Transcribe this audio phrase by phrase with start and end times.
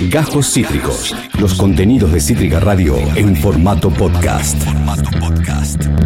[0.00, 1.16] Gajos Cítricos.
[1.40, 4.62] Los contenidos de Cítrica Radio en formato podcast.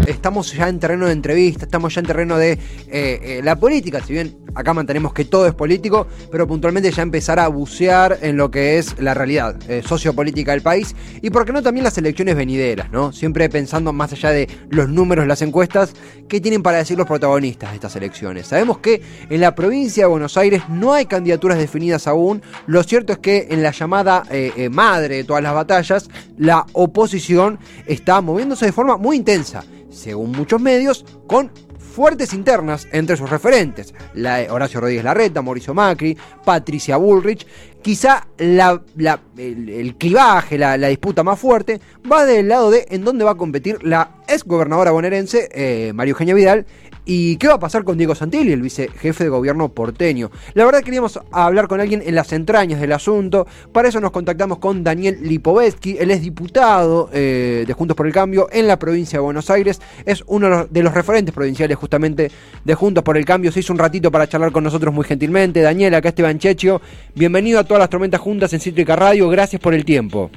[0.06, 2.58] Estamos ya en terreno de entrevista, estamos ya en terreno de eh,
[2.88, 7.38] eh, la política, si bien acá mantenemos que todo es político, pero puntualmente ya empezar
[7.38, 11.52] a bucear en lo que es la realidad eh, sociopolítica del país y por qué
[11.52, 13.12] no también las elecciones venideras, ¿no?
[13.12, 15.94] Siempre pensando más allá de los números, las encuestas,
[16.28, 18.46] ¿qué tienen para decir los protagonistas de estas elecciones?
[18.46, 23.12] Sabemos que en la provincia de Buenos Aires no hay candidaturas definidas aún, lo cierto
[23.12, 28.20] es que en la llamada eh, eh, madre de todas las batallas, la oposición está
[28.20, 31.50] moviéndose de forma muy intensa, según muchos medios, con
[32.00, 37.46] fuertes internas entre sus referentes, la, Horacio Rodríguez Larreta, Mauricio Macri, Patricia Bullrich.
[37.82, 41.80] Quizá el, clivaje, la, disputa más fuerte,
[42.10, 46.10] va del lado de en dónde va a competir la ex gobernadora bonaerense, eh, María
[46.10, 46.66] Eugenia Vidal,
[47.12, 50.30] ¿Y qué va a pasar con Diego Santilli, el vicejefe de gobierno porteño?
[50.54, 53.48] La verdad queríamos hablar con alguien en las entrañas del asunto.
[53.72, 55.96] Para eso nos contactamos con Daniel Lipovetsky.
[55.98, 59.80] Él es diputado eh, de Juntos por el Cambio en la provincia de Buenos Aires.
[60.04, 62.30] Es uno de los referentes provinciales justamente
[62.64, 63.50] de Juntos por el Cambio.
[63.50, 65.62] Se hizo un ratito para charlar con nosotros muy gentilmente.
[65.62, 66.80] Daniel, acá Esteban Checho.
[67.14, 69.28] Bienvenido a todas las tormentas juntas en Cítrica Radio.
[69.28, 70.28] Gracias por el tiempo.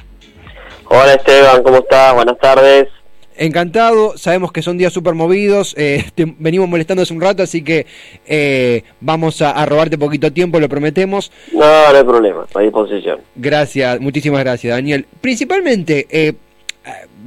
[0.85, 2.13] Hola Esteban, ¿cómo estás?
[2.13, 2.89] Buenas tardes.
[3.35, 6.05] Encantado, sabemos que son días súper movidos, eh,
[6.37, 7.87] venimos molestando hace un rato, así que
[8.27, 11.31] eh, vamos a, robarte poquito tiempo, lo prometemos.
[11.51, 13.21] No, no hay problema, a disposición.
[13.35, 15.07] Gracias, muchísimas gracias, Daniel.
[15.19, 16.33] Principalmente, eh,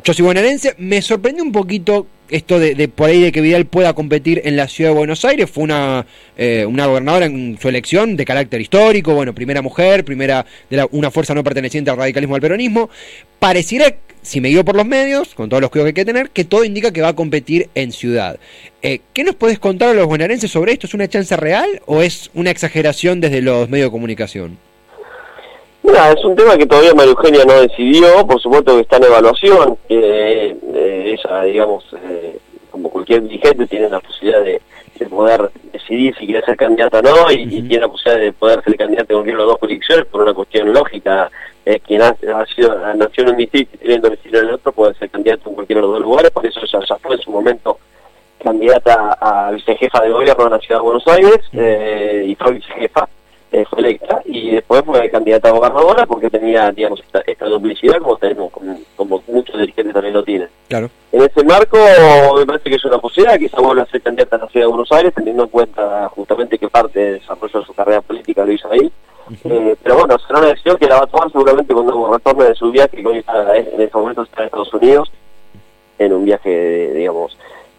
[0.05, 3.93] yo soy bonaerense, me sorprendió un poquito esto de, por ahí de que Vidal pueda
[3.95, 5.51] competir en la ciudad de Buenos Aires.
[5.51, 10.45] Fue una, eh, una gobernadora en su elección de carácter histórico, bueno, primera mujer, primera
[10.71, 12.91] de una fuerza no perteneciente al radicalismo al peronismo.
[13.39, 16.31] Pareciera, si me guío por los medios, con todos los cuidados que hay que tener,
[16.31, 18.39] que todo indica que va a competir en ciudad.
[18.83, 20.87] Eh, ¿Qué nos podés contar a los bonaerenses sobre esto?
[20.87, 24.59] ¿Es una chance real o es una exageración desde los medios de comunicación?
[25.87, 29.79] Es un tema que todavía María Eugenia no decidió, por supuesto que está en evaluación,
[29.89, 32.39] eh, ella, digamos, eh,
[32.71, 34.61] como cualquier dirigente, tiene la posibilidad de,
[35.09, 38.77] poder decidir si quiere ser candidata o no, y, tiene la posibilidad de poder ser
[38.77, 41.31] candidata en cualquiera de las dos jurisdicciones por una cuestión lógica.
[41.65, 42.15] Eh, quien ha,
[42.55, 45.55] sido, nació en un distrito y tiene domicilio en el otro puede ser candidato en
[45.57, 47.79] cualquiera de los dos lugares, por eso ella ya fue en su momento
[48.43, 53.09] candidata a vicejefa de gobierno de la ciudad de Buenos Aires eh, y fue vicejefa
[53.53, 58.17] eh, fue electa y después fue candidata a gobernadora porque tenía, digamos, esta, duplicidad como
[58.17, 58.53] tenemos,
[58.97, 60.49] como, muchos dirigentes también lo tienen.
[60.69, 60.91] Claro.
[61.13, 61.79] En ese marco
[62.37, 64.71] me parece que es una posibilidad, quizá vuelva a ser candidata a la ciudad de
[64.71, 68.53] Buenos Aires, teniendo en cuenta justamente que parte del desarrollo de su carrera política lo
[68.53, 68.91] hizo ahí.
[69.45, 72.55] Eh, pero bueno, será una decisión que la va a tomar seguramente cuando retorne de
[72.55, 75.11] su viaje, que hoy está, en este momento está en Estados Unidos,
[75.99, 77.37] en un viaje, digamos,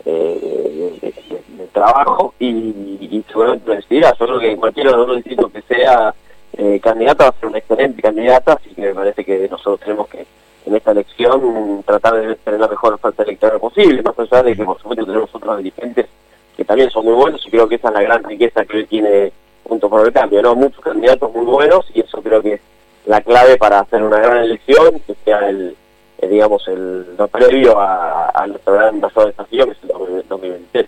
[0.10, 4.14] eh, de, trabajo y, y, seguramente lo decidirá.
[4.18, 6.14] Yo creo que cualquiera de los distritos que sea
[6.54, 10.08] eh, candidata va a ser una excelente candidata, así que me parece que nosotros tenemos
[10.08, 10.26] que
[10.66, 14.64] en esta elección tratar de tener la mejor oferta electoral posible, más allá de que
[14.64, 16.08] por supuesto tenemos otros dirigentes
[16.56, 18.86] que también son muy buenos y creo que esa es la gran riqueza que hoy
[18.86, 19.32] tiene
[19.64, 20.56] junto por el cambio, ¿no?
[20.56, 22.62] Muchos candidatos muy buenos y eso creo que es
[23.06, 25.76] la clave para hacer una gran elección, que sea el
[26.20, 30.88] eh, digamos, el, lo previo a, a nuestro gran mayor desafío, que es el 2023.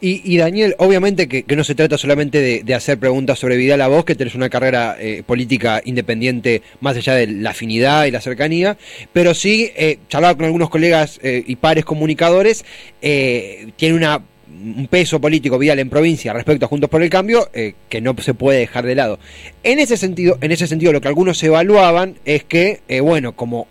[0.00, 3.88] Y, y, Daniel, obviamente que, no se trata solamente de, hacer preguntas sobre Vidal a
[3.88, 8.20] vos, que tenés una carrera eh, política independiente más allá de la afinidad y la
[8.20, 8.76] cercanía,
[9.12, 12.64] pero sí, eh, charlaba con algunos colegas eh, y pares comunicadores,
[13.02, 17.50] eh, tiene una un peso político Vidal en provincia respecto a Juntos por el Cambio
[17.52, 19.18] que no se puede dejar de lado.
[19.62, 23.68] En ese sentido, en ese sentido lo que algunos evaluaban es que, bueno, como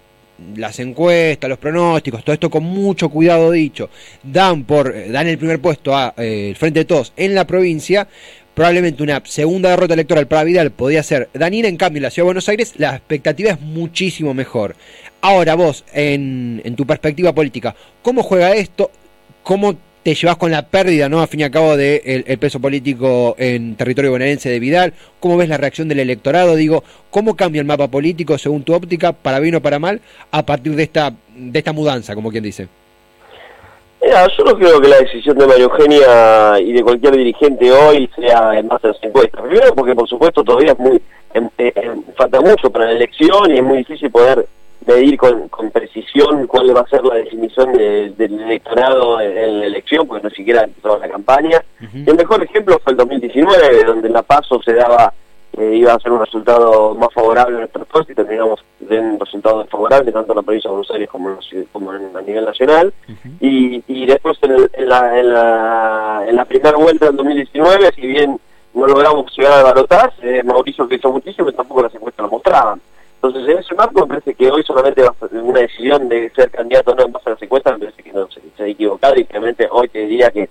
[0.56, 3.90] las encuestas, los pronósticos, todo esto con mucho cuidado dicho,
[4.24, 7.48] dan por eh, dan el primer puesto a eh, el Frente de Todos en la
[7.48, 8.08] provincia,
[8.54, 12.26] probablemente una segunda derrota electoral para Vidal podía ser Danina, en cambio en la Ciudad
[12.26, 14.76] de Buenos Aires la expectativa es muchísimo mejor.
[15.22, 18.92] Ahora vos, en, en tu perspectiva política, ¿cómo juega esto?
[19.44, 19.76] ¿Cómo
[20.08, 21.20] te llevas con la pérdida, ¿no?
[21.20, 24.94] A fin y al cabo, del de el peso político en territorio bonaerense de Vidal.
[25.20, 26.56] ¿Cómo ves la reacción del electorado?
[26.56, 30.00] Digo, ¿cómo cambia el mapa político según tu óptica, para bien o para mal,
[30.32, 32.70] a partir de esta, de esta mudanza, como quien dice?
[34.02, 38.10] Mira, yo no creo que la decisión de María Eugenia y de cualquier dirigente hoy
[38.16, 39.42] sea en base a las encuestas.
[39.42, 41.02] Primero porque, por supuesto, todavía es muy,
[42.16, 44.48] falta mucho para la elección y es muy difícil poder
[44.88, 50.08] medir con, con precisión cuál va a ser la definición del electorado en, la elección,
[50.08, 51.62] porque no siquiera empezó la campaña.
[51.80, 55.14] El mejor ejemplo fue el 2019, donde en La Paso se daba,
[55.58, 59.20] eh, iba a ser un resultado más favorable a nuestro puesto y terminamos de un
[59.20, 62.94] resultado desfavorable tanto en la provincia de Buenos Aires como, en, a nivel nacional.
[63.42, 68.40] y, y después en, la, en, la, en la primera vuelta del 2019, si bien
[68.74, 72.32] no logramos llegar a balotaje, eh, Mauricio que hizo muchísimo y tampoco las encuestas lo
[72.32, 72.80] mostraban.
[73.22, 77.06] Entonces, en ese marco, me parece que hoy solamente una decisión de ser candidato no
[77.06, 79.90] en base a las encuestas, me parece que no se, ha equivocado y realmente hoy
[79.90, 80.50] te diría que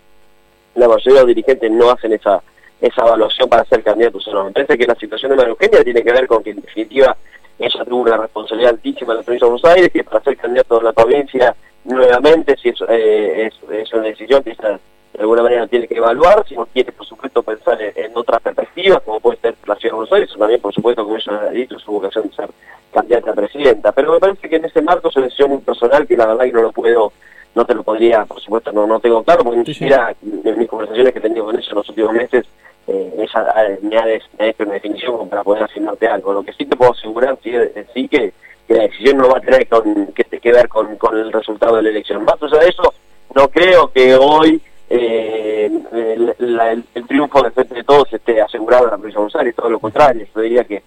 [0.75, 2.43] la mayoría de los dirigentes no hacen esa
[2.81, 4.45] esa evaluación para ser candidatos o no.
[4.45, 7.17] Me parece que la situación de María Eugenia tiene que ver con que en definitiva
[7.59, 10.79] ella tuvo una responsabilidad altísima en la provincia de Buenos Aires, que para ser candidato
[10.79, 14.79] de la provincia nuevamente, si es, eh, es, una decisión que ella
[15.17, 19.03] de alguna manera tiene que evaluar, si no quiere por supuesto pensar en, otras perspectivas,
[19.03, 21.51] como puede ser la ciudad de Buenos Aires, o también por supuesto como ella ha
[21.51, 22.51] dicho, su vocación de ser
[22.93, 23.93] candidata a presidenta.
[23.93, 26.45] Pero me parece que en ese marco es una decisión muy personal que la verdad
[26.45, 27.13] que no lo puedo
[27.55, 30.69] no te lo podría, por supuesto, no, no tengo claro, porque ni siquiera en mis
[30.69, 32.45] conversaciones que he tenido con ella en los últimos meses
[32.87, 33.53] eh, esa
[33.83, 36.33] me ha, hecho una definición para poder asignarte algo.
[36.33, 37.53] Lo que sí te puedo asegurar sí,
[37.93, 38.33] sí que,
[38.69, 42.25] la decisión no va a tener que, ver con, el resultado de la elección.
[42.25, 42.95] Más allá de eso,
[43.35, 45.71] no creo que hoy eh,
[46.95, 49.71] el, triunfo de frente de todos esté asegurado en la provincia de Buenos Aires, todo
[49.71, 50.83] lo contrario, yo diría que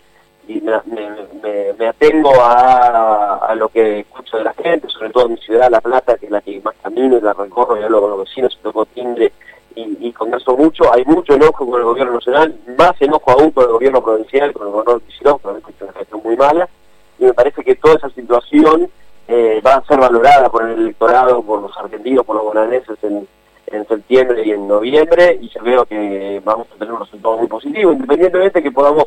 [0.50, 5.38] y me, atengo a, a, lo que escucho de la gente, sobre todo en mi
[5.38, 8.10] ciudad, La Plata, que es la que más camino y la recorro y hablo con
[8.10, 8.58] los vecinos,
[8.96, 9.32] timbre
[9.76, 13.66] y, y converso mucho, hay mucho enojo con el gobierno nacional, más enojo aún con
[13.66, 16.68] el gobierno provincial, con el gobernador Kicillof, que es una gestión muy mala,
[17.20, 18.90] y me parece que toda esa situación
[19.28, 23.28] eh, va a ser valorada por el electorado, por los argentinos, por los bonaerenses en,
[23.72, 27.48] en septiembre y en noviembre, y yo veo que vamos a tener un resultado muy
[27.48, 29.06] positivo, independientemente que podamos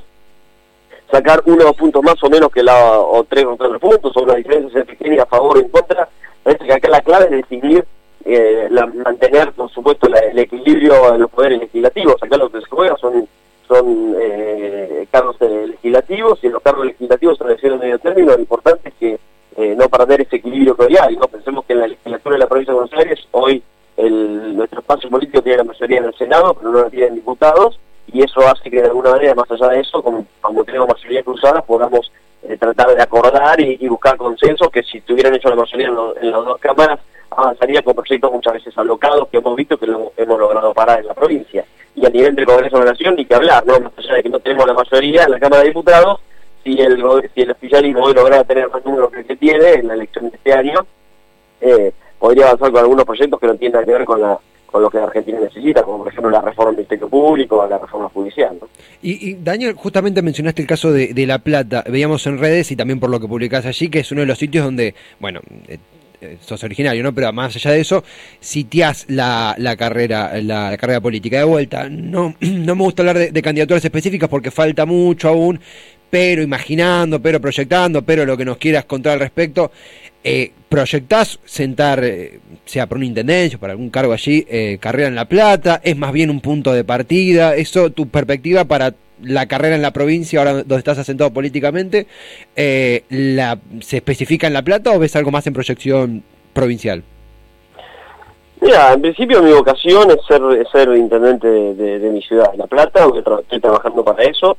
[1.10, 4.16] sacar uno o dos puntos más o menos que la, o tres o cuatro puntos,
[4.16, 6.08] o una diferencia pequeña a favor o en contra,
[6.42, 7.84] parece que acá la clave es decidir
[8.24, 8.68] eh,
[9.04, 12.22] mantener, por supuesto, el equilibrio de los poderes legislativos.
[12.22, 13.28] Acá lo que se juega son,
[13.66, 18.32] son eh, cargos legislativos y en los cargos legislativos elecciones de medio término.
[18.32, 19.18] Lo importante es que
[19.56, 21.16] eh, no perder ese equilibrio que hay.
[21.16, 21.26] ¿no?
[21.26, 23.62] Pensemos que en la legislatura de la provincia de Buenos Aires hoy
[23.96, 27.78] el, nuestro espacio político tiene la mayoría en el Senado, pero no la tienen diputados
[28.12, 31.22] y eso hace que de alguna manera, más allá de eso, como, como tenemos mayoría
[31.22, 32.10] cruzada, podamos
[32.58, 36.58] tratar de acordar y, buscar consensos que si tuvieran hecho la mayoría en las dos
[36.58, 36.98] cámaras
[37.30, 41.06] avanzaría con proyectos muchas veces alocados que hemos visto que lo hemos logrado parar en
[41.06, 41.64] la provincia.
[41.94, 43.78] Y a nivel del Congreso de la Nación, ni que hablar, ¿no?
[43.80, 46.20] Más allá de que no tenemos la mayoría en la Cámara de Diputados,
[46.64, 47.02] si el,
[47.34, 50.30] si el oficialismo hoy logra tener más números que el que tiene en la elección
[50.30, 50.86] de este año,
[51.60, 51.92] eh,
[52.22, 54.96] podría avanzar con algunos proyectos que no tienen que ver con la con lo que
[54.96, 58.56] Argentina necesita, como por ejemplo la reforma del Ministerio Público, la reforma judicial.
[58.58, 58.68] ¿no?
[59.02, 62.98] Y, Daniel, justamente mencionaste el caso de, de, La Plata, veíamos en redes y también
[62.98, 65.76] por lo que publicás allí, que es uno de los sitios donde, bueno, eh,
[66.22, 67.12] eh, sos originario, ¿no?
[67.12, 68.04] Pero más allá de eso,
[68.38, 71.38] sitias la, la carrera, la, carrera política.
[71.38, 75.58] De vuelta, no, no me gusta hablar de, candidaturas específicas porque falta mucho aún,
[76.08, 79.72] pero imaginando, pero proyectando, pero lo que nos quieras contar al respecto,
[80.24, 85.14] eh, ¿proyectás sentar, eh, sea por una intendencia, por algún cargo allí, eh, carrera en
[85.14, 85.80] La Plata?
[85.82, 87.56] ¿Es más bien un punto de partida?
[87.56, 92.06] ¿Eso, tu perspectiva para la carrera en la provincia, ahora donde estás asentado políticamente,
[92.56, 93.04] eh,
[93.80, 96.22] ¿se especifica en La Plata o ves algo más en proyección
[96.52, 97.02] provincial?
[98.60, 100.40] Mira, en principio mi vocación es ser,
[100.70, 103.06] ser intendente de, mi ciudad, La Plata,
[103.40, 104.56] estoy trabajando para eso.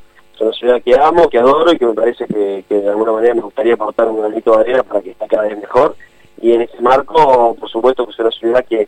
[0.63, 3.41] Es ciudad que amo, que adoro y que me parece que, de alguna manera me
[3.41, 5.97] gustaría aportar un granito de arena para que esté cada vez mejor.
[6.41, 8.87] Y en ese marco, por supuesto, que es una ciudad que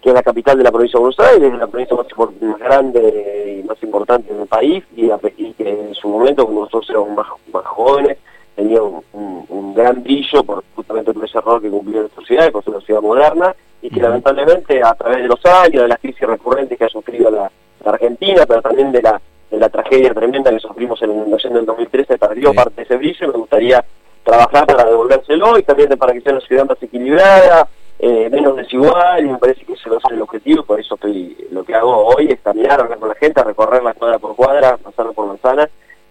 [0.00, 3.66] que es la capital de la provincia de Buenos Aires, la provincia más, grande y
[3.66, 5.08] más importante del país, y,
[5.54, 8.16] que en su momento, cuando nosotros éramos más, jóvenes,
[8.54, 12.74] tenía un, gran brillo por justamente por ese error que cumplió nuestra ciudad, por ser
[12.74, 16.78] una ciudad moderna, y que lamentablemente a través de los años, de las crisis recurrentes
[16.78, 17.50] que ha sufrido la,
[17.84, 19.20] Argentina, pero también de la,
[19.58, 22.96] de la tragedia tremenda que sufrimos en la inundación del 2013, perdió parte de ese
[22.96, 23.84] brillo y me gustaría
[24.22, 29.24] trabajar para devolvérselo y también para que sea una ciudad más equilibrada, eh, menos desigual
[29.24, 31.74] y me parece que ese va a ser el objetivo, por eso estoy lo que
[31.74, 35.26] hago hoy es caminar, hablar con la gente, recorrer la cuadra por cuadra, pasarlo por
[35.26, 35.68] manzana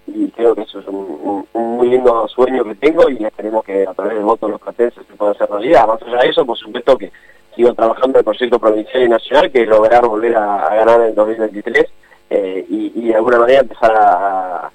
[0.07, 3.93] y creo que eso es un, muy lindo sueño que tengo y esperemos que a
[3.93, 5.87] través del voto de los platenses se pueda hacer realidad.
[5.87, 7.11] Más allá de eso, por supuesto que
[7.55, 11.07] sigo trabajando en el proyecto provincial y nacional que es lograr volver a, ganar en
[11.07, 11.85] el 2023
[12.29, 14.71] eh, y, de alguna manera empezar a,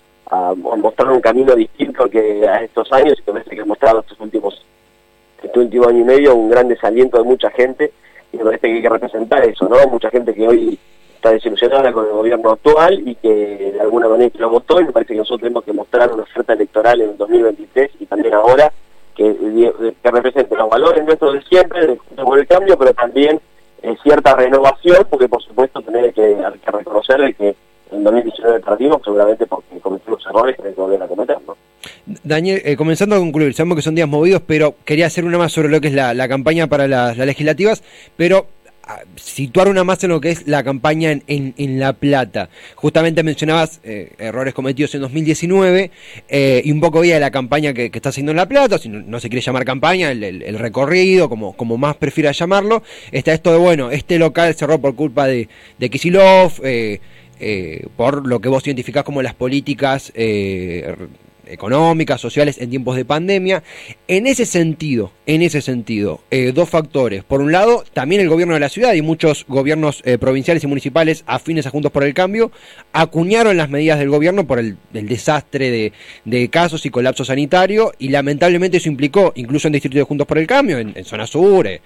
[0.57, 4.19] mostrar un camino distinto que a estos años y que me parece que mostrado estos
[4.19, 4.65] últimos
[5.43, 7.93] este último año y medio un gran desaliento de mucha gente
[8.33, 9.77] y me parece que hay que representar eso, ¿no?
[9.89, 10.79] Mucha gente que hoy
[11.15, 14.93] está desilusionada con el gobierno actual y que de alguna manera lo votó y me
[14.93, 18.73] parece que nosotros tenemos que mostrar una oferta electoral en el 2023 y también ahora
[19.15, 19.37] que,
[20.03, 23.41] que represente los valores nuestros de siempre, de, por el cambio, pero también
[23.83, 27.55] eh, cierta renovación, porque por supuesto tener que, que reconocer que
[27.91, 31.57] en 2019 perdimos seguramente porque cometimos errores que hay que a cometer, ¿no?
[32.25, 35.53] Daniel, eh, comenzando a concluir, sabemos que son días movidos, pero quería hacer una más
[35.53, 37.83] sobre lo que es la, campaña para las, legislativas,
[38.17, 38.47] pero
[39.17, 42.49] situar una más en lo que es la campaña en, en, La Plata.
[42.75, 45.91] Justamente mencionabas eh, errores cometidos en 2019
[46.29, 48.89] eh, y un poco ya de la campaña que, está haciendo en La Plata, si
[48.89, 52.83] no, se quiere llamar campaña, el, recorrido, como, como más prefiera llamarlo.
[53.11, 55.49] Está esto de, bueno, este local cerró por culpa de,
[55.79, 57.01] de Kisilov, eh,
[57.97, 60.13] por lo que vos identificás como las políticas
[61.47, 63.63] económicas, sociales en tiempos de pandemia.
[64.09, 67.25] En ese sentido, en ese sentido, eh, dos factores.
[67.25, 70.67] Por un lado, también el gobierno de la ciudad y muchos gobiernos eh, provinciales y
[70.67, 72.51] municipales afines a Juntos por el Cambio
[72.93, 75.93] acuñaron las medidas del gobierno por el, desastre
[76.25, 80.39] de, casos y colapso sanitario y lamentablemente eso implicó, incluso en distritos de Juntos por
[80.39, 81.81] el Cambio, en, zona sur, eh,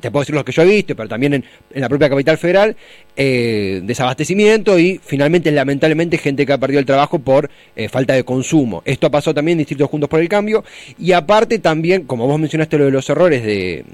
[0.00, 2.76] te puedo decir los que yo he visto, pero también en, la propia capital federal,
[3.16, 8.24] eh, desabastecimiento y finalmente, lamentablemente, gente que ha perdido el trabajo por eh, falta de
[8.24, 8.82] consumo.
[8.84, 10.64] Esto ha pasado también en Distritos Juntos por el Cambio
[10.98, 13.84] y aparte también, como vos mencionaste lo de los errores de,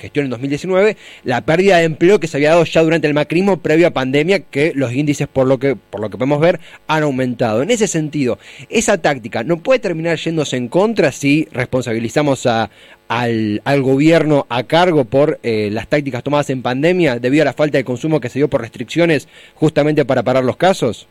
[0.00, 3.58] gestión en 2019, la pérdida de empleo que se había dado ya durante el macrismo
[3.58, 7.04] previo a pandemia, que los índices, por lo que, por lo que podemos ver, han
[7.04, 7.62] aumentado.
[7.62, 12.70] En ese sentido, esa táctica no puede terminar yéndose en contra si responsabilizamos a,
[13.08, 17.52] al, al, gobierno a cargo por eh, las tácticas tomadas en pandemia debido a la
[17.52, 21.06] falta de consumo que se dio por restricciones justamente para parar los casos?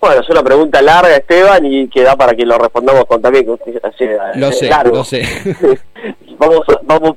[0.00, 3.46] Bueno, es una pregunta larga, Esteban, y que da para que lo respondamos con también.
[3.46, 5.22] lo sé, lo sé.
[6.38, 7.16] vamos, vamos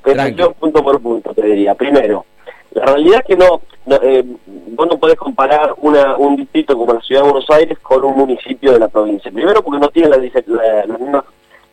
[0.60, 1.76] punto por punto, te diría.
[1.76, 2.26] Primero,
[2.72, 3.62] la realidad es que no,
[4.02, 4.24] eh,
[4.72, 8.18] vos no podés comparar una, un distrito como la Ciudad de Buenos Aires con un
[8.18, 9.32] municipio de la provincia.
[9.32, 11.24] Primero porque no tiene las mismas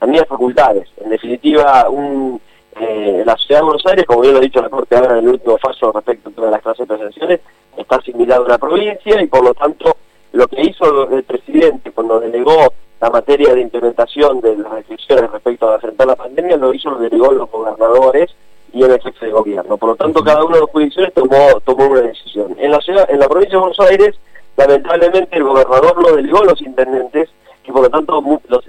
[0.00, 0.88] las mismas facultades.
[0.98, 2.40] En definitiva, un,
[2.80, 5.24] eh, la ciudad de Buenos Aires, como bien lo ha dicho la Corte ahora en
[5.24, 7.40] el último fallo respecto a todas las clases presenciales,
[7.76, 9.96] está asimilada a una provincia y por lo tanto
[10.32, 15.70] lo que hizo el presidente cuando delegó la materia de implementación de las restricciones respecto
[15.70, 18.34] a enfrentar la pandemia, lo hizo, lo delegó los gobernadores
[18.72, 19.76] y el jefe de gobierno.
[19.76, 22.54] Por lo tanto, cada una de las jurisdicciones tomó, tomó una decisión.
[22.58, 24.16] En la ciudad, en la provincia de Buenos Aires,
[24.56, 27.30] lamentablemente el gobernador lo delegó a los intendentes
[27.68, 28.22] y por lo tanto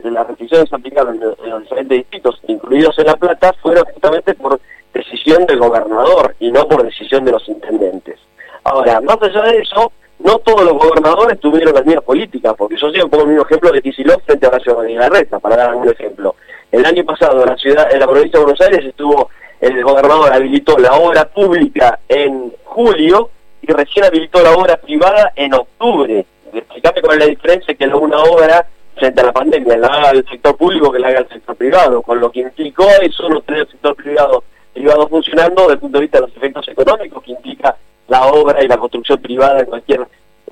[0.04, 4.60] las restricciones aplicadas en, los diferentes distritos, incluidos en La Plata, fueron justamente por
[4.94, 8.20] decisión del gobernador y no por decisión de los intendentes.
[8.66, 12.92] Ahora, más allá de eso, no todos los gobernadores tuvieron las mismas políticas, porque yo
[12.92, 16.36] sigo pongo el mismo ejemplo de Kicillof frente a Horacio Reta, para dar algún ejemplo.
[16.70, 19.30] El año pasado en la ciudad, en la provincia de Buenos Aires estuvo,
[19.62, 23.30] el gobernador habilitó la obra pública en julio
[23.62, 26.26] y recién habilitó la obra privada en octubre.
[26.52, 28.68] Explicame cuál es la diferencia que una obra
[29.00, 32.02] frente a la pandemia, la haga el sector público que la haga el sector privado,
[32.02, 35.98] con lo que implicó eso no tener el sector privado, privado funcionando desde el punto
[35.98, 37.76] de vista de los efectos económicos que implica
[38.08, 40.06] la obra y la construcción privada en cualquier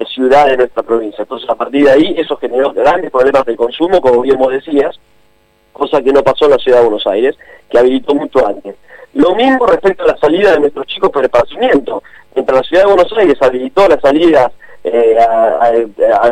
[0.06, 1.24] ciudad de nuestra provincia.
[1.24, 5.00] Entonces, a partir de ahí, eso generó grandes problemas de consumo, como bien vos decías,
[5.74, 7.36] cosa que no pasó en la ciudad de Buenos Aires,
[7.70, 8.76] que habilitó mucho antes.
[9.14, 12.04] Lo mismo respecto a la salida de nuestros chicos por esparcimiento.
[12.36, 14.52] Mientras la ciudad de Buenos Aires habilitó las salidas
[14.88, 15.18] eh,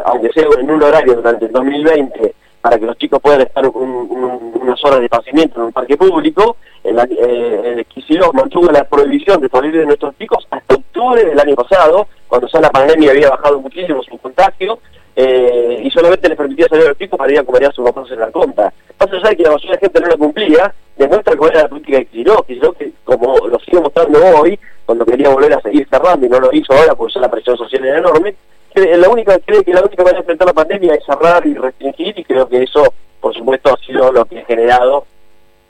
[0.06, 4.84] aunque sea en un horario durante el 2020, para que los chicos puedan estar unas
[4.84, 7.86] horas de esparcimiento en un parque público, el, eh,
[8.34, 12.60] mantuvo la prohibición de salir de nuestros chicos hasta octubre del año pasado, cuando ya
[12.62, 14.80] la pandemia había bajado muchísimo su contagio,
[15.16, 17.86] eh, y solamente les permitía salir a los chicos para ir a comer a sus
[17.86, 18.74] papás en la compra.
[18.98, 21.98] Pasa ya que la mayoría de gente no lo cumplía, demuestra cuál era la política
[21.98, 26.30] de Kicillof, que como lo sigo mostrando hoy, cuando quería volver a seguir cerrando y
[26.30, 28.36] no lo hizo ahora porque ya la presión social era enorme,
[28.76, 32.20] la única, cree que la única manera de enfrentar la pandemia es cerrar y restringir
[32.20, 35.06] y creo que eso, por supuesto, ha sido lo que ha generado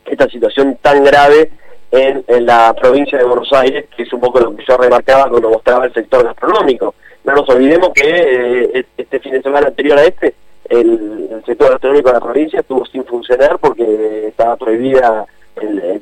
[0.05, 1.51] esta situación tan grave
[1.91, 5.49] en, la provincia de Buenos Aires, que es un poco lo que yo remarcaba cuando
[5.49, 6.95] mostraba el sector gastronómico.
[7.25, 10.35] No nos olvidemos que eh, este fin de semana anterior a este,
[10.69, 15.25] el, sector gastronómico de la provincia estuvo sin funcionar porque estaba prohibida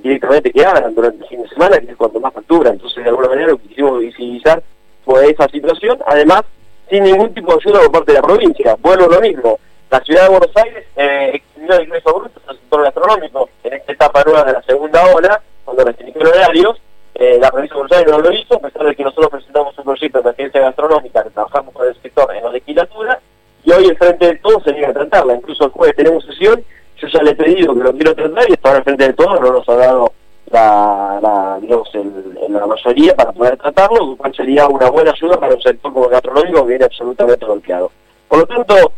[0.01, 2.72] directamente que abran durante el fin de semana, que es cuando más factura.
[2.72, 4.63] Entonces, de alguna manera, lo que quisimos visibilizar
[5.03, 6.00] fue esa situación.
[6.06, 6.44] Además,
[6.89, 8.77] sin ningún tipo de ayuda por parte de la provincia.
[8.80, 9.60] Bueno, lo mismo.
[9.92, 14.24] La ciudad de Buenos Aires eh, el ingreso bruto al sector gastronómico en esta etapa
[14.24, 16.82] nueva de la segunda ola, cuando restringió horarios.
[17.24, 19.77] Eh, la provincia de Buenos Aires no lo hizo, a pesar de que nosotros presentamos
[19.77, 23.18] un proyecto de emergencia gastronómica que trabajamos con el sector en la legislatura,
[23.63, 25.36] y hoy el Frente de Todos se niega a tratarla.
[25.36, 26.62] Incluso el jueves tenemos sesión,
[26.98, 29.39] yo ya le he pedido que lo quiero tratar y hasta el Frente de Todos
[29.39, 30.12] no nos ha dado
[30.51, 35.39] la, la digamos, el, la mayoría para poder tratarlo, lo cual sería una buena ayuda
[35.39, 37.89] para un sector como el gastronómico que viene absolutamente golpeado.
[38.27, 38.92] Por lo tanto,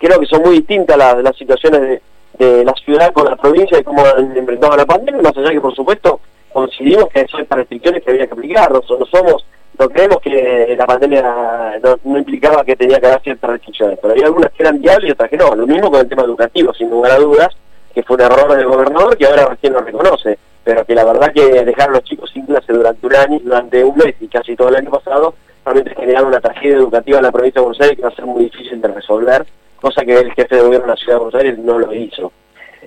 [0.00, 3.78] creo que son muy distintas las, las situaciones de, de, la ciudad con la provincia
[3.78, 6.18] y cómo han enfrentado la pandemia, más allá que, por supuesto,
[6.54, 9.44] coincidimos que son estas restricciones que había que aplicar, no, somos
[9.78, 14.22] no creemos que la pandemia no, implicaba que tenía que haber ciertas restricciones, pero hay
[14.22, 15.54] algunas que eran viables y otras que no.
[15.54, 17.48] Lo mismo con el tema educativo, sin lugar a dudas,
[17.92, 21.32] que fue un error del gobernador que ahora recién lo reconoce pero que la verdad
[21.32, 24.56] que dejar a los chicos sin clase durante un año, durante un mes y casi
[24.56, 25.34] todo el año pasado,
[25.64, 28.24] realmente generaron una tragedia educativa en la provincia de Buenos Aires que va a ser
[28.24, 29.46] muy difícil de resolver,
[29.80, 32.32] cosa que el jefe de gobierno de la ciudad de Buenos Aires no lo hizo.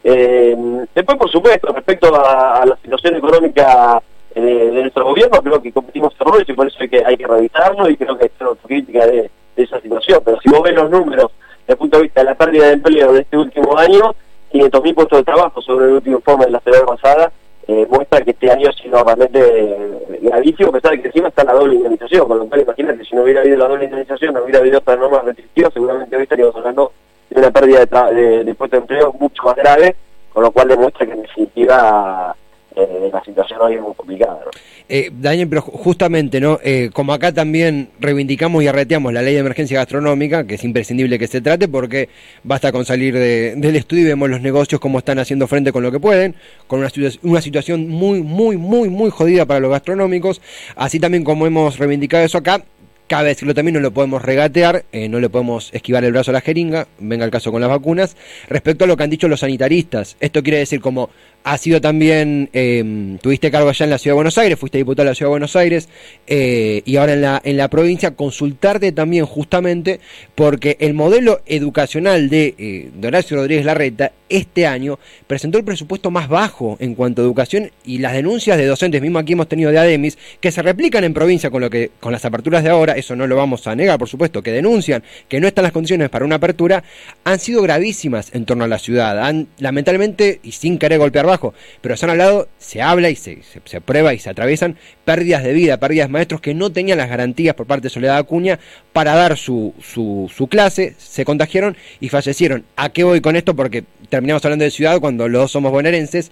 [0.09, 0.55] Eh,
[0.95, 4.01] después, por supuesto, respecto a, la situación económica
[4.33, 7.97] eh, de, nuestro gobierno, creo que cometimos errores y por eso hay que, revisarlo y
[7.97, 10.21] creo que que hacer autocrítica de, esa situación.
[10.23, 12.73] Pero si vos ves los números desde el punto de vista de la pérdida de
[12.73, 14.15] empleo de este último año,
[14.53, 17.31] 500.000 puestos de trabajo sobre el último informe de la semana pasada,
[17.67, 21.27] eh, muestra que este año ha sido realmente eh, gravísimo, a pesar de que encima
[21.27, 24.35] está la doble indemnización, con lo cual imagínate, si no hubiera habido la doble indemnización,
[24.35, 26.93] no hubiera habido otras normas restrictivas, seguramente hoy estaríamos hablando
[27.29, 29.95] de una pérdida de, de, de empleo mucho más grave,
[30.33, 32.35] con lo cual demuestra que en definitiva
[32.75, 34.39] eh, la situación hoy es muy complicada.
[34.87, 36.59] Eh, Daniel, pero justamente, ¿no?
[36.63, 41.17] Eh, como acá también reivindicamos y arreteamos la ley de emergencia gastronómica, que es imprescindible
[41.17, 42.07] que se trate, porque
[42.43, 45.91] basta con salir del estudio y vemos los negocios cómo están haciendo frente con lo
[45.91, 46.35] que pueden,
[46.67, 46.89] con una,
[47.23, 50.39] una situación muy, muy, muy, muy jodida para los gastronómicos,
[50.75, 52.63] así también como hemos reivindicado eso acá,
[53.07, 56.33] Cabe decirlo también, no lo podemos regatear, eh, no le podemos esquivar el brazo a
[56.33, 58.17] la jeringa, venga el caso con las vacunas.
[58.49, 61.09] Respecto a lo que han dicho los sanitaristas, esto quiere decir como
[61.47, 65.05] ha sido también, eh, tuviste cargo allá en la Ciudad de Buenos Aires, fuiste diputado
[65.05, 65.87] de la Ciudad de Buenos Aires
[66.27, 70.01] eh, y ahora en la, en la provincia, consultarte también justamente
[70.35, 76.75] porque el modelo educacional de, Horacio Rodríguez Larreta este año presentó el presupuesto más bajo
[76.81, 80.17] en cuanto a educación y las denuncias de docentes, mismo aquí hemos tenido de ADEMIS,
[80.41, 83.25] que se replican en provincia con, lo que, con las aperturas de ahora eso no
[83.25, 86.35] lo vamos a negar, por supuesto, que denuncian que no están las condiciones para una
[86.35, 86.83] apertura,
[87.23, 89.17] han sido gravísimas en torno a la ciudad.
[89.19, 91.36] Han, lamentablemente, y sin querer golpear bajo,
[91.81, 95.53] pero se han hablado, se habla y se, se, prueba y se atraviesan pérdidas de
[95.53, 98.59] vida, pérdidas de maestros que no tenían las garantías por parte de Soledad Acuña
[98.93, 102.65] para dar su, su, su clase, se contagiaron y fallecieron.
[102.75, 103.55] ¿A qué voy con esto?
[103.55, 106.31] Porque terminamos hablando de ciudad cuando los dos somos bonaerenses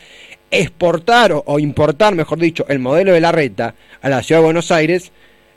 [0.51, 4.71] exportar o, importar, mejor dicho, el modelo de la reta a la ciudad de Buenos
[4.71, 5.11] Aires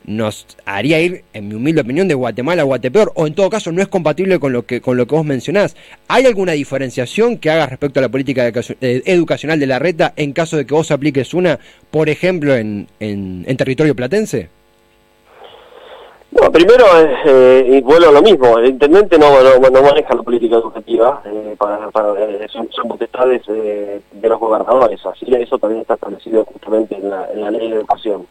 [0.05, 3.73] nos haría ir, en mi humilde opinión, de Guatemala a Guatepeor, o en todo caso
[3.73, 5.77] no es compatible con lo que, con lo que vos mencionás.
[6.09, 8.51] ¿Hay alguna diferenciación que haga respecto a la política
[8.81, 11.59] educacional de la reta en caso de que vos apliques una,
[11.91, 14.49] por ejemplo, en, en, territorio platense?
[16.31, 16.85] No, primero,
[17.25, 21.57] eh, y vuelvo a lo mismo, el intendente no, no, maneja la política educativa, eh,
[21.59, 27.51] para, eh, son, potestades de los gobernadores, así eso también está establecido justamente en la
[27.51, 28.27] ley de educación.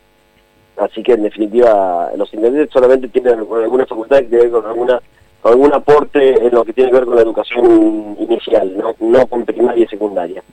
[0.77, 4.65] Así que en definitiva los intendentes solamente tienen alguna facultad que tiene que ver con
[4.65, 5.01] alguna
[5.43, 9.45] algún aporte en lo que tiene que ver con la educación inicial, no, no con
[9.45, 10.43] primaria y secundaria.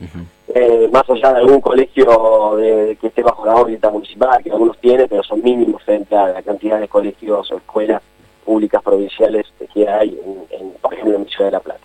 [0.55, 4.79] eh, más allá de algún colegio de, que esté bajo la órbita municipal, que algunos
[4.79, 8.03] tienen, pero son mínimos frente a la cantidad de colegios o escuelas
[8.45, 10.19] públicas provinciales que hay,
[10.51, 11.81] en, por ejemplo, en la Ciudad de La Plata.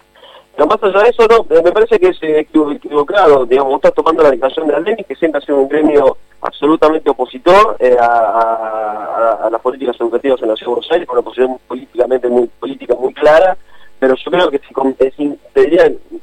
[0.59, 4.23] Pero más allá de eso, no, me parece que es equivocado, digamos, vos estás tomando
[4.23, 9.61] la declaración de Aldeni, que siempre ha sido un gremio absolutamente opositor eh, a, las
[9.61, 13.13] políticas educativas en la Ciudad de Buenos Aires, con una posición políticamente muy política muy
[13.13, 13.55] clara,
[13.99, 15.13] pero yo creo que es,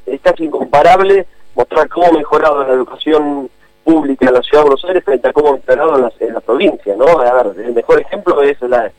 [0.05, 3.49] es casi incomparable mostrar cómo ha mejorado la educación
[3.83, 6.95] pública en la Ciudad de Buenos Aires frente a cómo ha mejorado en la, provincia,
[6.95, 7.07] ¿no?
[7.07, 8.91] A ver, el mejor ejemplo es la,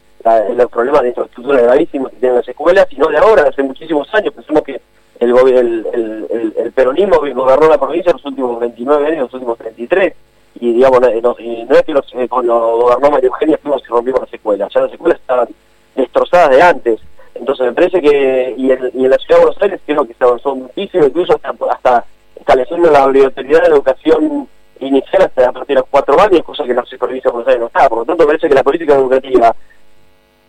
[0.56, 4.12] los problemas de infraestructura gravísimos que tienen las escuelas, y no de ahora, hace muchísimos
[4.12, 4.80] años, pensamos que
[5.20, 10.14] el, el, el, peronismo gobernó la provincia los últimos 29 años, los últimos 33,
[10.60, 14.20] y digamos, no, es que los, eh, con lo gobernó María Eugenia fuimos y rompimos
[14.20, 15.48] las escuelas, ya las escuelas estaban
[15.96, 17.00] destrozadas de antes,
[17.34, 20.14] entonces me parece que, y en, y en la ciudad de Buenos Aires creo que
[20.14, 22.04] se avanzó muchísimo, incluso hasta, hasta
[22.36, 24.48] estableciendo la obligatoriedad de educación
[24.80, 27.48] inicial hasta a partir de los cuatro años, cosa que en la provincia de Buenos
[27.48, 29.54] Aires no está, por lo tanto me parece que la política educativa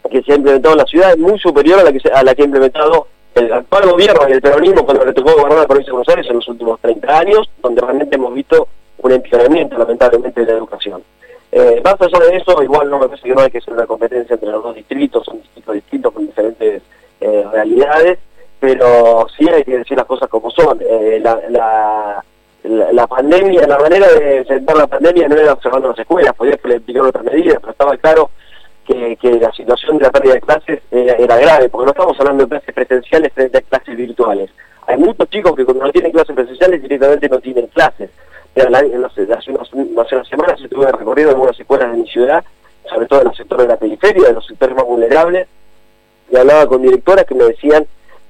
[0.09, 2.35] que se ha implementado en la ciudad es muy superior a la que, a la
[2.35, 5.93] que ha implementado el actual gobierno y el peronismo cuando le tocó gobernar la provincia
[5.93, 10.51] de Buenos en los últimos 30 años, donde realmente hemos visto un empeoramiento lamentablemente de
[10.51, 11.03] la educación.
[11.51, 13.87] Eh, más allá de eso, igual no me parece que no hay que ser una
[13.87, 16.83] competencia entre los dos distritos, son distritos distintos con diferentes
[17.21, 18.19] eh, realidades,
[18.59, 20.79] pero sí hay que decir las cosas como son.
[20.81, 26.35] Eh, la, la, pandemia, la manera de enfrentar la pandemia no era observando las escuelas,
[26.35, 28.29] podía explicar otras medidas, pero estaba claro
[28.89, 32.49] que, la situación de la pérdida de clases era, grave, porque no estamos hablando de
[32.49, 34.49] clases presenciales frente a clases virtuales.
[34.87, 38.09] Hay muchos chicos que cuando no tienen clases presenciales directamente no tienen clases.
[38.55, 42.43] hace, unas, semanas estuve recorrido en algunas escuelas de mi ciudad,
[42.89, 45.47] sobre todo en el sector de la periferia, de los sectores más vulnerables,
[46.31, 47.85] y hablaba con directoras que me decían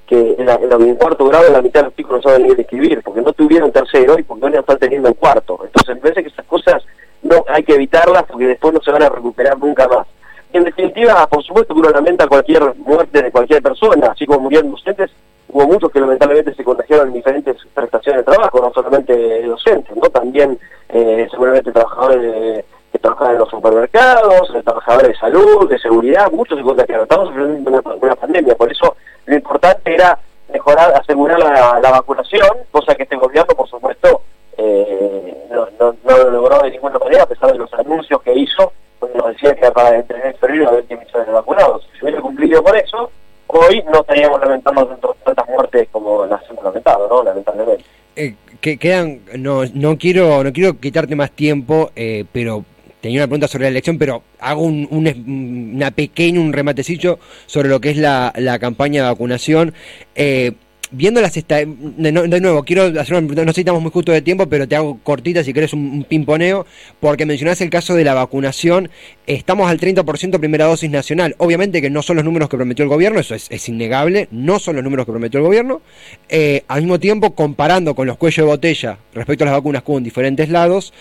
[0.05, 3.21] que en, el cuarto grado la mitad de los chicos no saben ni escribir, porque
[3.21, 5.59] no tuvieron tercero y porque no están teniendo el cuarto.
[5.63, 6.83] Entonces me parece que esas cosas
[7.21, 10.07] no hay que evitarlas porque después no se van a recuperar nunca más
[10.51, 14.71] en definitiva, por supuesto que uno lamenta cualquier muerte de cualquier persona, así como murieron
[14.71, 15.11] docentes,
[15.49, 20.09] hubo muchos que lamentablemente se contagiaron en diferentes prestaciones de trabajo, no solamente docentes, ¿no?
[20.09, 20.59] También
[20.89, 26.57] eh, seguramente trabajadores de, que trabajan en los supermercados, trabajadores de salud, de seguridad, muchos
[26.57, 27.03] se contagiaron.
[27.03, 30.17] Estamos sufriendo una, pandemia, por eso lo importante era
[30.51, 34.21] mejorar, asegurar la, vacunación, cosa que este gobierno, por supuesto,
[34.57, 38.73] eh, no, no, lo logró de ninguna manera, a pesar de los anuncios que hizo,
[39.19, 41.87] nos decía que para entre febrero 20 millones de vacunados.
[41.93, 43.11] Si hubiera cumplido con eso,
[43.47, 44.85] hoy no estaríamos lamentando
[45.23, 47.23] tantas muertes como las hemos lamentado, ¿no?
[47.23, 47.83] Lamentablemente.
[48.15, 52.63] Eh, que quedan, no, no quiero, no quiero quitarte más tiempo, eh, pero
[53.01, 57.69] tenía una pregunta sobre la elección, pero hago un, un, una pequeña, un rematecillo sobre
[57.69, 59.73] lo que es la, la campaña de vacunación.
[60.15, 60.53] Eh,
[60.91, 64.21] viendo las de, de, nuevo, quiero hacer una, no sé si estamos muy justo de
[64.21, 66.65] tiempo, pero te hago cortita si querés un, pimponeo,
[66.99, 68.89] porque mencionás el caso de la vacunación,
[69.27, 72.89] estamos al 30% primera dosis nacional, obviamente que no son los números que prometió el
[72.89, 75.81] gobierno, eso es, innegable, no son los números que prometió el gobierno,
[76.27, 80.03] eh, al mismo tiempo comparando con los cuellos de botella respecto a las vacunas con
[80.03, 80.93] diferentes lados,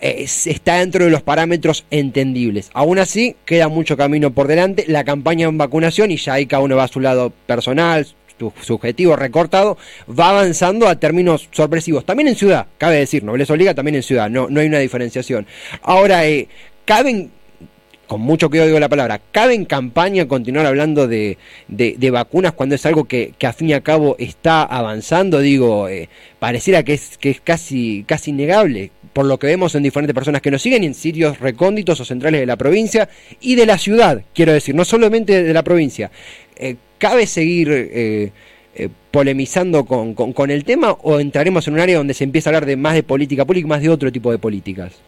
[0.00, 2.70] eh, está dentro de los parámetros entendibles.
[2.74, 6.62] Aún así, queda mucho camino por delante, la campaña en vacunación, y ya ahí cada
[6.62, 8.06] uno va a su lado personal,
[8.60, 12.04] subjetivo recortado, va avanzando a términos sorpresivos.
[12.04, 14.78] También en ciudad, cabe decir, no les obliga también en ciudad, no, no hay una
[14.78, 15.46] diferenciación.
[15.82, 16.48] Ahora, eh,
[16.84, 17.30] caben
[18.12, 21.38] con mucho cuidado digo la palabra, ¿cabe en campaña continuar hablando de,
[22.12, 25.40] vacunas cuando es algo que, a fin y a cabo está avanzando?
[25.40, 29.82] Digo, eh, pareciera que es, que es casi, casi innegable, por lo que vemos en
[29.82, 33.08] diferentes personas que nos siguen en sitios recónditos o centrales de la provincia
[33.40, 36.10] y de la ciudad, quiero decir, no solamente de la provincia.
[36.56, 38.30] Eh, ¿Cabe seguir eh,
[38.74, 42.50] eh, polemizando con, con, el tema o entraremos en un área donde se empieza a
[42.50, 45.00] hablar de más de política pública, más de otro tipo de políticas?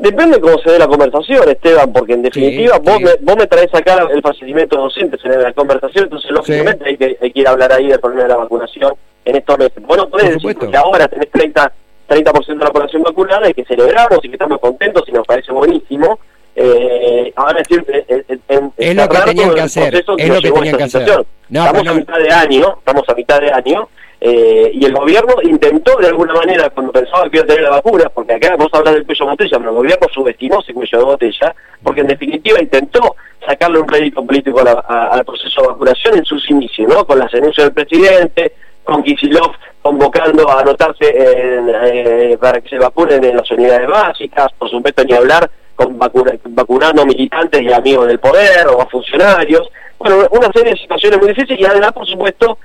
[0.00, 3.74] Depende cómo se dé la conversación, Esteban, porque en definitiva vos, Me, vos me traes
[3.74, 7.46] acá el facilitamiento de docentes en la conversación, entonces lógicamente hay, que, hay que ir
[7.46, 8.94] a hablar ahí del problema de la vacunación
[9.26, 9.82] en estos meses.
[9.82, 11.72] Bueno, podés decir que ahora tenés 30,
[12.08, 15.52] 30% de la población vacunada y que celebramos y que estamos contentos y nos parece
[15.52, 16.18] buenísimo,
[16.56, 20.76] eh, ahora decir, eh, eh, es lo que tenían que hacer, es lo que tenían
[20.78, 21.26] que hacer.
[21.50, 23.88] estamos a mitad de año, estamos a mitad de año,
[24.22, 27.70] eh, y el gobierno intentó de alguna manera, cuando pensaba que iba a tener la
[27.70, 30.74] vacuna, porque acá vamos a hablar del cuello de botella, pero el gobierno subestimó ese
[30.74, 36.18] cuello de botella, porque en definitiva intentó sacarle un rédito político al proceso de vacunación
[36.18, 37.06] en sus inicios, ¿no?
[37.06, 38.52] Con las denuncias del presidente,
[38.84, 44.68] con Kisilov convocando a anotarse en, para que se vacunen en las unidades básicas, por
[44.68, 49.70] supuesto ni hablar con vacunando militantes y amigos del poder o a funcionarios.
[49.98, 52.58] Bueno, una serie de situaciones muy difíciles y además, por supuesto,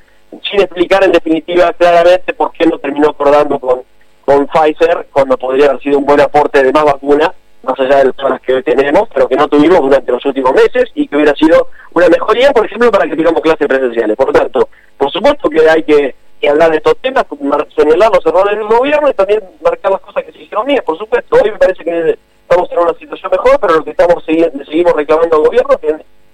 [0.44, 3.82] sin explicar en definitiva claramente por qué no terminó acordando con,
[4.24, 7.32] con Pfizer cuando podría haber sido un buen aporte de más vacunas,
[7.64, 10.92] más allá de las que hoy tenemos, pero que no tuvimos durante los últimos meses
[10.94, 14.16] y que hubiera sido una mejoría, por ejemplo, para que tengamos clases presenciales.
[14.16, 16.16] Por lo tanto, por supuesto que hay que,
[16.48, 17.26] hablar de estos temas,
[17.76, 20.96] señalar los errores del gobierno y también marcar las cosas que se hicieron bien, por
[20.96, 21.38] supuesto.
[21.38, 25.38] Hoy me parece que estamos en una situación mejor, pero lo que estamos seguimos reclamando
[25.38, 25.80] al gobierno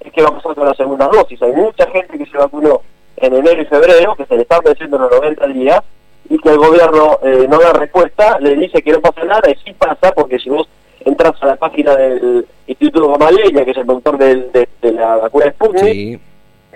[0.02, 1.42] es que va a pasar con la segunda dosis.
[1.42, 2.82] Hay mucha gente que se vacunó
[3.21, 5.81] en enero y febrero, que se le están venciendo en los 90 días,
[6.29, 9.55] y que el gobierno eh, no da respuesta, le dice que no pasa nada, y
[9.63, 10.67] sí pasa, porque si vos
[11.05, 16.21] entras a la página del Instituto Gamaleya, que es el doctor de, la vacuna Sputnik,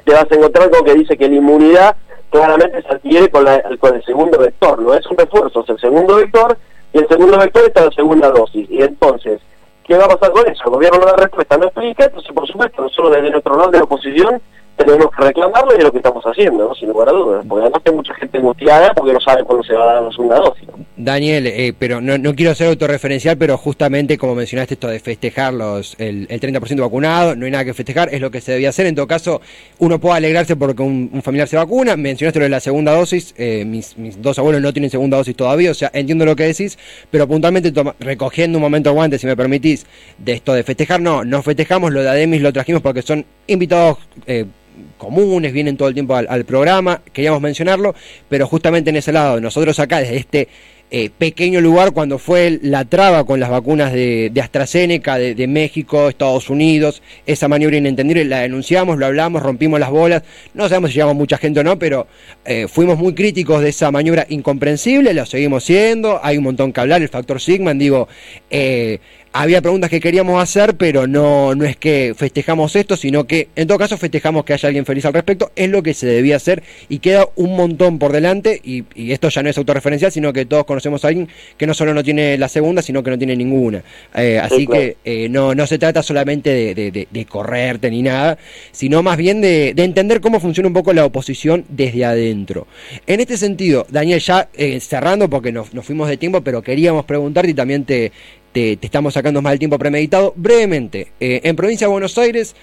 [0.04, 1.96] te vas a encontrar con que dice que la inmunidad
[2.30, 5.80] claramente se adquiere con, la, con el segundo vector, no es un refuerzo, es el
[5.80, 6.58] segundo vector,
[6.94, 8.70] y el segundo vector está en la segunda dosis.
[8.70, 9.42] Y entonces,
[9.86, 10.64] ¿qué va a pasar con eso?
[10.66, 13.78] El gobierno no da respuesta, no explica, entonces por supuesto nosotros desde nuestro lado de
[13.78, 14.42] la oposición
[14.84, 17.82] tenemos que reclamarlo y es lo que estamos haciendo, sin lugar a dudas, porque además
[17.86, 20.68] hay mucha gente angustiada porque no sabe cuándo se va a dar la segunda dosis.
[20.98, 25.54] Daniel, eh, pero no, no quiero ser autorreferencial, pero justamente como mencionaste esto de festejar
[25.54, 28.70] los, el, el 30% vacunado, no hay nada que festejar, es lo que se debía
[28.70, 28.86] hacer.
[28.86, 29.42] En todo caso,
[29.80, 33.66] uno puede alegrarse porque un, familiar se vacuna, mencionaste lo de la segunda dosis, eh,
[33.66, 36.78] mis, mis, dos abuelos no tienen segunda dosis todavía, o sea, entiendo lo que decís,
[37.12, 39.86] pero puntualmente recogiendo un momento aguante, si me permitís,
[40.18, 43.98] de esto de festejar, no, no festejamos, lo de Ademis lo trajimos porque son invitados...
[44.28, 44.46] Eh,
[44.98, 47.96] comunes, vienen todo el tiempo al, programa, queríamos mencionarlo,
[48.30, 50.48] pero justamente en ese lado, nosotros acá desde este
[50.92, 56.50] eh, pequeño lugar cuando fue la traba con las vacunas de, AstraZeneca de, México, Estados
[56.50, 61.16] Unidos, esa maniobra inentendible, la denunciamos, lo hablamos, rompimos las bolas, no sabemos si llegamos
[61.16, 62.08] mucha gente o no, pero
[62.46, 66.82] eh, fuimos muy críticos de esa maniobra incomprensible, lo seguimos siendo, hay un montón que
[66.82, 68.08] hablar, el factor Sigman, digo,
[68.52, 69.00] eh,
[69.38, 73.68] había preguntas que queríamos hacer, pero no, no es que festejamos esto, sino que en
[73.68, 76.64] todo caso festejamos que haya alguien feliz al respecto, es lo que se debía hacer
[76.88, 80.46] y queda un montón por delante y, y esto ya no es autorreferencial, sino que
[80.46, 83.36] todos conocemos a alguien que no solo no tiene la segunda, sino que no tiene
[83.36, 83.84] ninguna.
[84.16, 88.38] Eh, así que eh, no, no se trata solamente de, correrte ni nada,
[88.72, 92.68] sino más bien de, entender cómo funciona un poco la oposición desde adentro.
[93.06, 97.52] En este sentido, Daniel, ya eh, cerrando porque nos, fuimos de tiempo, pero queríamos preguntarte
[97.52, 98.14] y también te,
[98.56, 100.34] te, estamos sacando más el tiempo premeditado.
[100.36, 102.56] Brevemente, en provincia de Buenos Aires,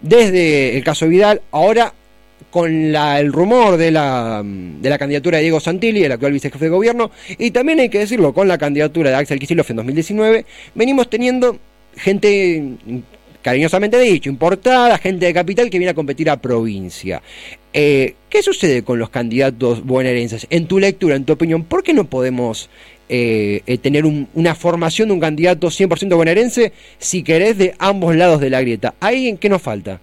[0.00, 1.92] desde el caso Vidal, ahora
[2.50, 6.70] con el rumor de la, de la candidatura de Diego Santilli, el actual vicejefe de
[6.70, 11.10] gobierno, y también hay que decirlo, con la candidatura de Axel Kicillof en 2019, venimos
[11.10, 11.58] teniendo
[11.96, 12.62] gente
[13.42, 17.22] cariñosamente dicho, importada, gente de capital que viene a competir a provincia.
[17.72, 20.46] Eh, ¿Qué sucede con los candidatos bonaerenses?
[20.50, 22.68] En tu lectura, en tu opinión, ¿por qué no podemos
[23.12, 28.40] eh, eh, tener una formación de un candidato 100% bonaerense, si querés, de ambos lados
[28.40, 28.94] de la grieta?
[29.00, 29.98] ¿Ahí en qué nos falta?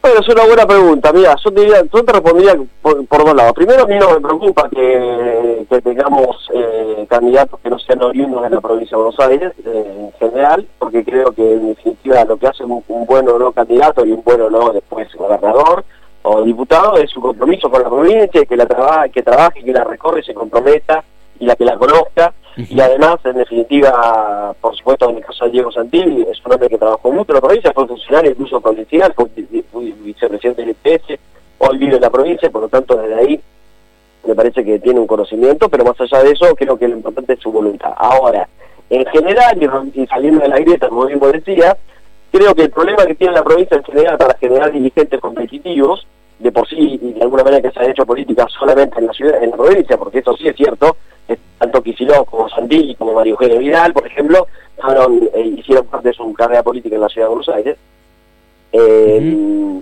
[0.00, 1.12] Bueno, es una buena pregunta.
[1.12, 3.52] Mira, yo diría, yo te respondería por, dos lados.
[3.54, 8.50] Primero, a mí no me preocupa que, tengamos eh, candidatos que no sean oriundos de
[8.50, 12.46] la provincia de Buenos Aires eh, en general, porque creo que en definitiva lo que
[12.46, 15.84] hace un, buen o no candidato y un buen o no después gobernador
[16.22, 19.82] o diputado es su compromiso con la provincia, que la trabaje, que trabaje, que la
[19.82, 21.02] recorre, se comprometa
[21.40, 25.52] y la que la conozca y además, en definitiva, por supuesto, en el caso de
[25.52, 29.14] Diego Santilli, es un hombre que trabajó mucho en la provincia, fue funcionario incluso provincial,
[29.14, 29.28] fue,
[30.02, 31.20] vicepresidente del IPS,
[31.58, 33.40] hoy vive en la provincia, por lo tanto, desde ahí
[34.26, 37.34] me parece que tiene un conocimiento, pero más allá de eso, creo que lo importante
[37.34, 37.92] es su voluntad.
[37.96, 38.48] Ahora,
[38.90, 39.56] en general,
[39.94, 41.76] y saliendo de la grieta, como bien decía,
[42.32, 46.52] creo que el problema que tiene la provincia en general para generar dirigentes competitivos, de
[46.52, 49.42] por sí y de alguna manera que se ha hecho política solamente en la ciudad,
[49.42, 50.96] en la provincia, porque eso sí es cierto,
[51.58, 54.46] tanto Kicillof como Santilli como Mario Eugenio Vidal, por ejemplo,
[55.34, 57.76] eh, hicieron parte de su carrera política en la ciudad de Buenos Aires.
[58.72, 59.80] Eh,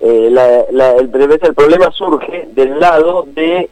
[0.00, 3.68] eh, el, problema surge del lado de,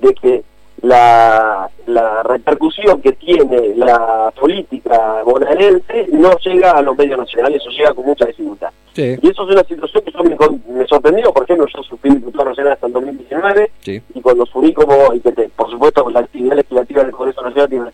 [0.00, 0.44] de que
[0.82, 7.70] la, la repercusión que tiene la política bonaerense no llega a los medios nacionales, eso
[7.70, 8.70] llega con mucha dificultad.
[8.96, 10.22] Y eso es una situación que yo
[10.68, 15.12] me, sorprendió, por ejemplo, yo fui diputado nacional hasta el 2019 y cuando subí como,
[15.12, 17.84] y que por supuesto la actividad legislativa del Congreso Nacional tiene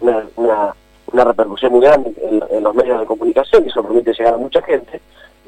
[0.00, 0.74] una, una,
[1.12, 2.12] una repercusión muy grande
[2.50, 5.00] en, los medios de comunicación y eso permite llegar a mucha gente.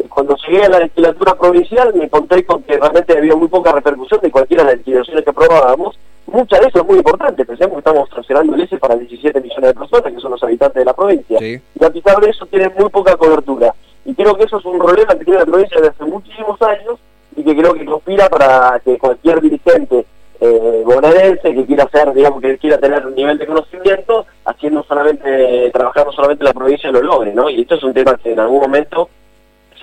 [0.09, 4.21] Cuando llegué a la legislatura provincial me encontré con que realmente había muy poca repercusión
[4.21, 7.45] de cualquiera de las legislaciones que aprobábamos mucha de eso es muy importante.
[7.45, 10.81] Pensemos que estamos trasladando el S para 17 millones de personas, que son los habitantes
[10.81, 11.39] de la provincia.
[11.41, 13.75] Y a pesar de eso tiene muy poca cobertura.
[14.05, 16.99] Y creo que eso es un problema que tiene la provincia desde hace muchísimos años
[17.37, 20.07] y que creo que conspira para que cualquier dirigente
[20.41, 25.71] eh, bonaerense que quiera hacer, digamos, que quiera tener un nivel de conocimiento, haciendo solamente,
[25.73, 27.49] trabajando solamente en la provincia lo logre, ¿no?
[27.49, 29.09] Y esto es un tema que en algún momento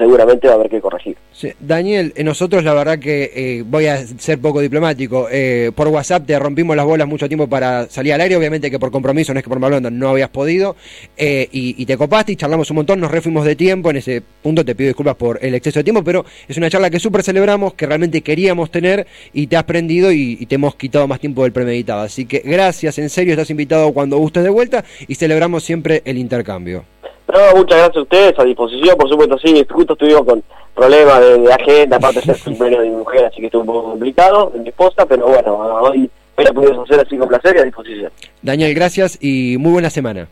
[0.01, 1.15] seguramente va a haber que corregir.
[1.59, 5.27] Daniel, eh, nosotros la verdad que eh, voy a ser poco diplomático.
[5.31, 8.79] Eh, por WhatsApp te rompimos las bolas mucho tiempo para salir al aire, obviamente que
[8.79, 10.75] por compromiso, no es que por malonda, no habías podido.
[11.17, 13.91] Y, te copaste y charlamos un montón, nos refuimos de tiempo.
[13.91, 16.89] En ese punto te pido disculpas por el exceso de tiempo, pero es una charla
[16.89, 21.07] que súper celebramos, que realmente queríamos tener y te has prendido y, te hemos quitado
[21.07, 22.01] más tiempo del premeditado.
[22.01, 26.17] Así que gracias, en serio, estás invitado cuando gustes de vuelta y celebramos siempre el
[26.17, 26.85] intercambio.
[27.31, 30.43] No, muchas gracias a ustedes, a disposición, por supuesto, sí, justo estuvimos con
[30.75, 33.83] problemas de, agenda, aparte de ser cumpleaños de mi mujer, así que estuvo un poco
[33.91, 37.59] complicado, en mi esposa, pero bueno, hoy, hoy la pudimos hacer así con placer y
[37.59, 38.11] a disposición.
[38.41, 40.27] Daniel, gracias y muy buena semana.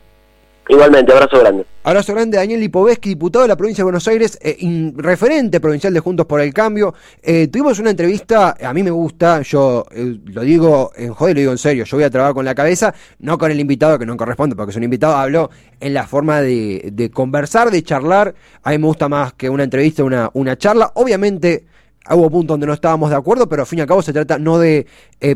[0.70, 1.66] Igualmente, abrazo grande.
[1.82, 5.98] Abrazo grande, Daniel Lipovetsky, diputado de la provincia de Buenos Aires, eh, referente provincial de
[5.98, 6.94] Juntos por el Cambio.
[7.20, 11.40] Eh, tuvimos una entrevista, a mí me gusta, yo eh, lo digo en joder, lo
[11.40, 14.06] digo en serio, yo voy a trabajar con la cabeza, no con el invitado que
[14.06, 18.32] no corresponde, porque es un invitado, habló en la forma de, de conversar, de charlar.
[18.62, 20.92] A mí me gusta más que una entrevista, una, una charla.
[20.94, 21.64] Obviamente
[22.08, 24.38] hubo puntos donde no estábamos de acuerdo, pero al fin y al cabo se trata
[24.38, 24.86] no de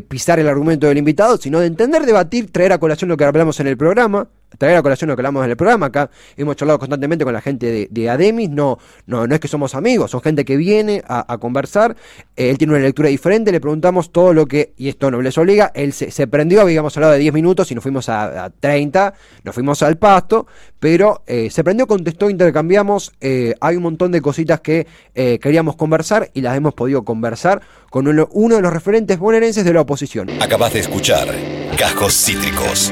[0.07, 3.59] pisar el argumento del invitado, sino de entender, debatir, traer a colación lo que hablamos
[3.59, 5.87] en el programa, traer a colación lo que hablamos en el programa.
[5.87, 8.49] Acá hemos charlado constantemente con la gente de, Ademis.
[8.49, 11.95] No, no, no es que somos amigos, son gente que viene a, conversar.
[12.35, 13.51] Eh, él tiene una lectura diferente.
[13.51, 15.71] Le preguntamos todo lo que, y esto no les obliga.
[15.73, 19.13] Él se, prendió, habíamos hablado de 10 minutos y nos fuimos a, 30.
[19.43, 20.47] Nos fuimos al pasto,
[20.79, 23.11] pero eh, se prendió, contestó, intercambiamos.
[23.21, 28.07] Eh, hay un montón de cositas que queríamos conversar y las hemos podido conversar con
[28.07, 30.29] uno, uno de los referentes bonaerenses de la oposición.
[30.41, 31.27] Acabas de escuchar
[31.77, 32.91] Cajos Cítricos.